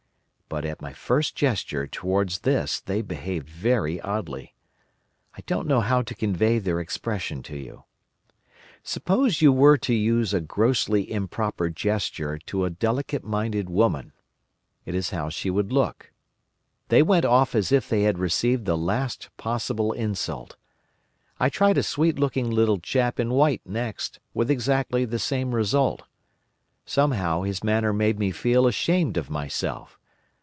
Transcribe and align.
But 0.53 0.65
at 0.65 0.81
my 0.81 0.91
first 0.91 1.33
gesture 1.33 1.87
towards 1.87 2.39
this 2.39 2.81
they 2.81 3.01
behaved 3.01 3.47
very 3.47 4.01
oddly. 4.01 4.53
I 5.33 5.39
don't 5.45 5.65
know 5.65 5.79
how 5.79 6.01
to 6.01 6.13
convey 6.13 6.59
their 6.59 6.81
expression 6.81 7.41
to 7.43 7.55
you. 7.55 7.85
Suppose 8.83 9.41
you 9.41 9.53
were 9.53 9.77
to 9.77 9.93
use 9.93 10.33
a 10.33 10.41
grossly 10.41 11.09
improper 11.09 11.69
gesture 11.69 12.37
to 12.47 12.65
a 12.65 12.69
delicate 12.69 13.23
minded 13.23 13.69
woman—it 13.69 14.93
is 14.93 15.11
how 15.11 15.29
she 15.29 15.49
would 15.49 15.71
look. 15.71 16.11
They 16.89 17.01
went 17.01 17.23
off 17.23 17.55
as 17.55 17.71
if 17.71 17.87
they 17.87 18.01
had 18.03 18.19
received 18.19 18.65
the 18.65 18.77
last 18.77 19.29
possible 19.37 19.93
insult. 19.93 20.57
I 21.39 21.47
tried 21.47 21.77
a 21.77 21.81
sweet 21.83 22.19
looking 22.19 22.51
little 22.51 22.77
chap 22.81 23.21
in 23.21 23.29
white 23.29 23.61
next, 23.65 24.19
with 24.33 24.51
exactly 24.51 25.05
the 25.05 25.17
same 25.17 25.55
result. 25.55 26.03
Somehow, 26.85 27.43
his 27.43 27.63
manner 27.63 27.93
made 27.93 28.19
me 28.19 28.31
feel 28.31 28.67
ashamed 28.67 29.15
of 29.15 29.29
myself. 29.29 29.97